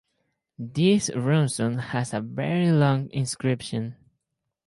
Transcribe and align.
This 0.57 1.11
runestone 1.11 1.79
has 1.79 2.11
a 2.11 2.21
very 2.21 2.71
long 2.71 3.11
inscription. 3.11 3.97